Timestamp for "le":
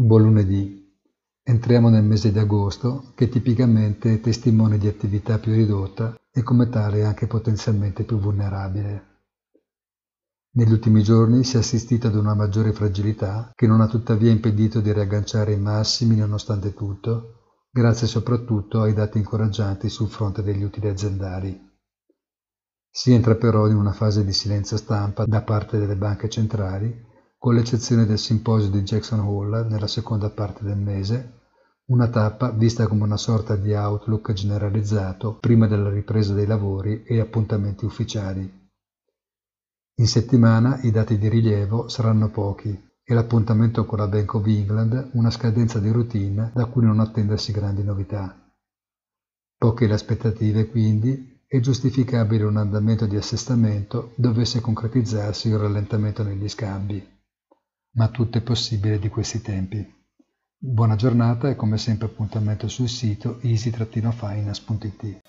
49.86-49.94